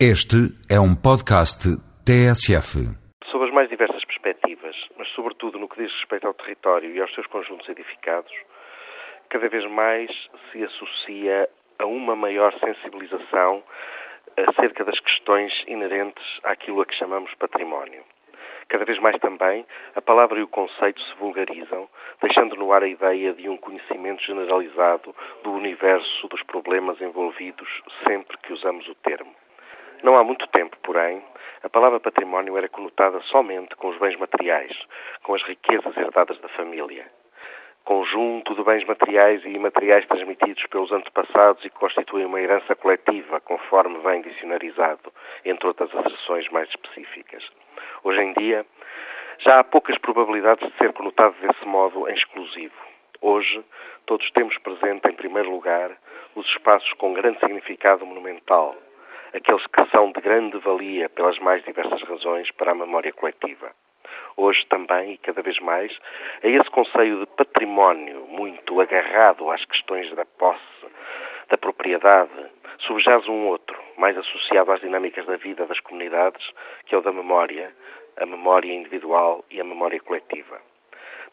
Este 0.00 0.50
é 0.68 0.80
um 0.80 0.92
podcast 0.92 1.70
TSF. 2.04 2.82
Sob 3.30 3.44
as 3.44 3.54
mais 3.54 3.68
diversas 3.68 4.04
perspectivas, 4.04 4.74
mas 4.98 5.08
sobretudo 5.10 5.56
no 5.56 5.68
que 5.68 5.80
diz 5.80 5.92
respeito 5.92 6.26
ao 6.26 6.34
território 6.34 6.90
e 6.90 7.00
aos 7.00 7.14
seus 7.14 7.28
conjuntos 7.28 7.68
edificados, 7.68 8.32
cada 9.30 9.48
vez 9.48 9.64
mais 9.70 10.10
se 10.50 10.64
associa 10.64 11.48
a 11.78 11.86
uma 11.86 12.16
maior 12.16 12.52
sensibilização 12.58 13.62
acerca 14.36 14.84
das 14.84 14.98
questões 14.98 15.52
inerentes 15.68 16.24
àquilo 16.42 16.80
a 16.80 16.86
que 16.86 16.96
chamamos 16.96 17.32
património. 17.34 18.02
Cada 18.68 18.84
vez 18.84 18.98
mais 18.98 19.16
também, 19.20 19.64
a 19.94 20.02
palavra 20.02 20.40
e 20.40 20.42
o 20.42 20.48
conceito 20.48 21.00
se 21.02 21.14
vulgarizam, 21.20 21.88
deixando 22.20 22.56
no 22.56 22.72
ar 22.72 22.82
a 22.82 22.88
ideia 22.88 23.32
de 23.32 23.48
um 23.48 23.56
conhecimento 23.56 24.24
generalizado 24.24 25.14
do 25.44 25.52
universo 25.52 26.26
dos 26.26 26.42
problemas 26.42 27.00
envolvidos 27.00 27.68
sempre 28.02 28.36
que 28.38 28.52
usamos 28.52 28.88
o 28.88 28.94
termo. 28.96 29.32
Não 30.02 30.16
há 30.16 30.24
muito 30.24 30.46
tempo, 30.48 30.76
porém, 30.82 31.22
a 31.62 31.68
palavra 31.68 31.98
património 31.98 32.58
era 32.58 32.68
conotada 32.68 33.20
somente 33.22 33.74
com 33.76 33.88
os 33.88 33.98
bens 33.98 34.16
materiais, 34.18 34.72
com 35.22 35.34
as 35.34 35.42
riquezas 35.42 35.96
herdadas 35.96 36.38
da 36.40 36.48
família. 36.48 37.06
Conjunto 37.84 38.54
de 38.54 38.62
bens 38.62 38.84
materiais 38.84 39.44
e 39.44 39.48
imateriais 39.48 40.06
transmitidos 40.06 40.64
pelos 40.66 40.92
antepassados 40.92 41.64
e 41.64 41.70
que 41.70 41.76
constituem 41.76 42.26
uma 42.26 42.40
herança 42.40 42.74
coletiva, 42.74 43.40
conforme 43.40 43.98
vem 43.98 44.22
dicionarizado, 44.22 45.12
entre 45.44 45.66
outras 45.66 45.94
asserções 45.94 46.48
mais 46.50 46.68
específicas. 46.68 47.46
Hoje 48.02 48.20
em 48.20 48.32
dia, 48.34 48.66
já 49.38 49.60
há 49.60 49.64
poucas 49.64 49.98
probabilidades 49.98 50.66
de 50.70 50.76
ser 50.78 50.92
conotado 50.92 51.34
desse 51.40 51.66
modo 51.66 52.08
em 52.08 52.14
exclusivo. 52.14 52.74
Hoje, 53.20 53.64
todos 54.06 54.30
temos 54.32 54.56
presente, 54.58 55.08
em 55.08 55.14
primeiro 55.14 55.50
lugar, 55.50 55.90
os 56.34 56.46
espaços 56.48 56.92
com 56.94 57.14
grande 57.14 57.38
significado 57.40 58.04
monumental, 58.04 58.76
aqueles 59.34 59.66
que 59.66 59.84
são 59.90 60.12
de 60.12 60.20
grande 60.20 60.58
valia 60.58 61.08
pelas 61.08 61.38
mais 61.40 61.62
diversas 61.64 62.00
razões 62.02 62.50
para 62.52 62.70
a 62.70 62.74
memória 62.74 63.12
coletiva. 63.12 63.72
Hoje 64.36 64.64
também, 64.66 65.12
e 65.12 65.18
cada 65.18 65.42
vez 65.42 65.58
mais, 65.58 65.96
é 66.42 66.50
esse 66.50 66.70
conceito 66.70 67.20
de 67.20 67.26
património, 67.26 68.26
muito 68.28 68.80
agarrado 68.80 69.50
às 69.50 69.64
questões 69.64 70.10
da 70.14 70.24
posse, 70.24 70.86
da 71.48 71.58
propriedade, 71.58 72.30
subjaz 72.78 73.26
um 73.28 73.48
outro, 73.48 73.76
mais 73.96 74.16
associado 74.16 74.72
às 74.72 74.80
dinâmicas 74.80 75.26
da 75.26 75.36
vida 75.36 75.66
das 75.66 75.80
comunidades, 75.80 76.44
que 76.86 76.94
é 76.94 76.98
o 76.98 77.02
da 77.02 77.12
memória, 77.12 77.72
a 78.16 78.26
memória 78.26 78.72
individual 78.72 79.44
e 79.50 79.60
a 79.60 79.64
memória 79.64 80.00
coletiva. 80.00 80.60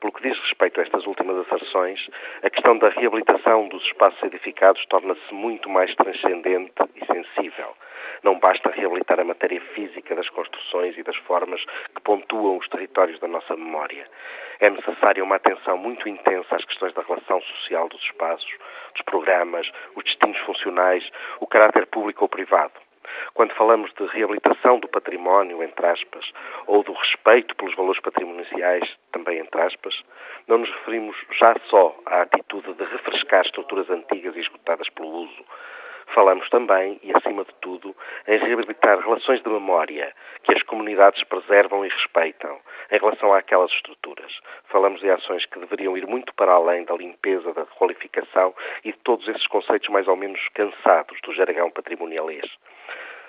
Pelo 0.00 0.14
que 0.14 0.22
diz 0.22 0.38
respeito 0.40 0.80
a 0.80 0.82
estas 0.82 1.06
últimas 1.06 1.36
asserções, 1.46 2.08
a 2.42 2.48
questão 2.48 2.78
da 2.78 2.88
reabilitação 2.88 3.68
dos 3.68 3.84
espaços 3.84 4.22
edificados 4.22 4.84
torna-se 4.86 5.34
muito 5.34 5.68
mais 5.68 5.94
transcendente 5.94 6.72
e 6.96 7.04
sensível. 7.04 7.76
Não 8.22 8.38
basta 8.38 8.70
reabilitar 8.70 9.20
a 9.20 9.24
matéria 9.24 9.60
física 9.74 10.14
das 10.14 10.28
construções 10.30 10.96
e 10.96 11.02
das 11.02 11.16
formas 11.16 11.62
que 11.94 12.00
pontuam 12.02 12.56
os 12.56 12.68
territórios 12.68 13.20
da 13.20 13.28
nossa 13.28 13.54
memória. 13.54 14.06
É 14.58 14.70
necessária 14.70 15.22
uma 15.22 15.36
atenção 15.36 15.76
muito 15.76 16.08
intensa 16.08 16.56
às 16.56 16.64
questões 16.64 16.94
da 16.94 17.02
relação 17.02 17.40
social 17.42 17.86
dos 17.88 18.00
espaços, 18.02 18.50
dos 18.94 19.02
programas, 19.02 19.70
os 19.94 20.04
destinos 20.04 20.38
funcionais, 20.40 21.06
o 21.40 21.46
caráter 21.46 21.86
público 21.86 22.24
ou 22.24 22.28
privado. 22.28 22.72
Quando 23.34 23.54
falamos 23.54 23.92
de 23.94 24.06
reabilitação 24.06 24.78
do 24.78 24.88
património, 24.88 25.62
entre 25.62 25.86
aspas, 25.86 26.30
ou 26.66 26.82
do 26.82 26.92
respeito 26.92 27.54
pelos 27.56 27.74
valores 27.74 28.00
patrimoniais, 28.00 28.88
também 29.12 29.38
entre 29.38 29.60
aspas, 29.60 29.94
não 30.46 30.58
nos 30.58 30.70
referimos 30.70 31.16
já 31.38 31.54
só 31.68 31.96
à 32.06 32.22
atitude 32.22 32.74
de 32.74 32.84
refrescar 32.84 33.44
estruturas 33.44 33.88
antigas 33.90 34.36
e 34.36 34.40
esgotadas 34.40 34.88
pelo 34.90 35.08
uso. 35.08 35.44
Falamos 36.14 36.48
também, 36.50 36.98
e 37.04 37.12
acima 37.14 37.44
de 37.44 37.54
tudo, 37.60 37.94
em 38.26 38.36
reabilitar 38.38 38.98
relações 38.98 39.40
de 39.42 39.48
memória 39.48 40.12
que 40.42 40.52
as 40.52 40.62
comunidades 40.64 41.22
preservam 41.24 41.86
e 41.86 41.88
respeitam 41.88 42.58
em 42.90 42.98
relação 42.98 43.32
àquelas 43.32 43.70
estruturas. 43.70 44.32
Falamos 44.64 45.00
de 45.00 45.08
ações 45.08 45.46
que 45.46 45.60
deveriam 45.60 45.96
ir 45.96 46.06
muito 46.08 46.34
para 46.34 46.52
além 46.52 46.84
da 46.84 46.96
limpeza, 46.96 47.54
da 47.54 47.64
e 48.84 48.92
de 48.92 48.98
todos 48.98 49.26
esses 49.28 49.46
conceitos 49.46 49.88
mais 49.88 50.06
ou 50.08 50.16
menos 50.16 50.40
cansados 50.54 51.18
do 51.22 51.34
jargão 51.34 51.70
patrimonialês. 51.70 52.46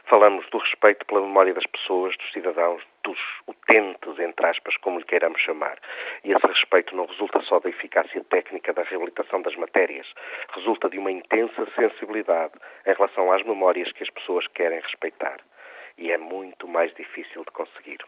Falamos 0.06 0.46
do 0.50 0.58
respeito 0.58 1.06
pela 1.06 1.22
memória 1.22 1.54
das 1.54 1.66
pessoas, 1.66 2.18
dos 2.18 2.32
cidadãos, 2.34 2.84
dos 3.04 3.18
utentes, 3.48 4.20
entre 4.20 4.46
aspas, 4.46 4.76
como 4.78 5.00
lhe 5.00 5.06
queiramos 5.06 5.40
chamar. 5.40 5.78
E 6.24 6.34
esse 6.34 6.46
respeito 6.46 6.96
não 6.96 7.06
resulta 7.06 7.40
só 7.42 7.60
da 7.60 7.70
eficácia 7.70 8.24
técnica 8.26 8.74
da 8.74 8.84
reabilitação 8.84 9.42
das 9.42 9.56
matérias, 9.56 10.12
resulta 10.54 10.90
de 10.90 10.98
uma 10.98 11.12
intensa 11.12 11.66
sensibilidade 11.76 12.54
em 12.86 12.94
relação 12.94 13.32
às 13.32 13.44
memórias 13.44 13.92
que 13.94 14.04
as 14.04 14.10
pessoas 14.10 14.46
querem 14.48 14.82
respeitar. 14.82 15.40
E 15.98 16.12
é 16.12 16.18
muito 16.18 16.68
mais 16.68 16.94
difícil 16.96 17.44
de 17.46 17.52
conseguir. 17.52 18.00